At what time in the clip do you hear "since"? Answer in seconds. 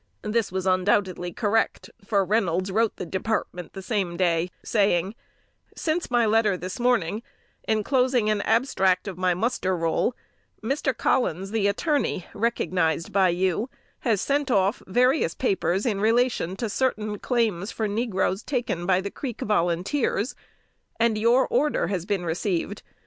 5.75-6.09